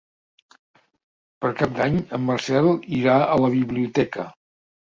Per 1.43 1.51
Cap 1.59 1.75
d'Any 1.79 1.99
en 2.19 2.25
Marcel 2.31 2.73
irà 3.01 3.21
a 3.27 3.39
la 3.45 3.55
biblioteca. 3.61 4.27